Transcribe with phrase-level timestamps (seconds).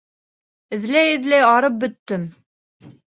[0.77, 2.25] Эҙләй-эҙләй арып бөттөм.